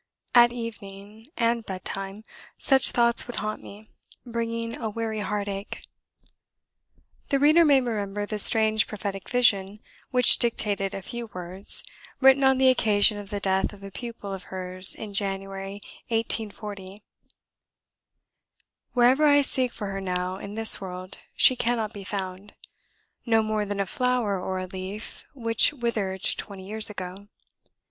[0.33, 2.23] At evening and bed time,
[2.57, 3.87] such thoughts would haunt me,
[4.25, 5.85] bringing a weary heartache."
[7.29, 9.79] The reader may remember the strange prophetic vision,
[10.09, 11.83] which dictated a few words,
[12.19, 17.03] written on the occasion of the death of a pupil of hers in January, 1840:
[18.93, 22.55] "Wherever I seek for her now in this world, she cannot be found;
[23.27, 27.27] no more than a flower or a leaf which withered twenty years ago.